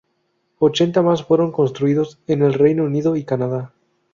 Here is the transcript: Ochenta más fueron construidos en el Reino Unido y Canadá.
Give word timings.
Ochenta 0.57 1.03
más 1.03 1.23
fueron 1.23 1.51
construidos 1.51 2.17
en 2.25 2.41
el 2.41 2.55
Reino 2.55 2.85
Unido 2.85 3.15
y 3.15 3.23
Canadá. 3.23 3.71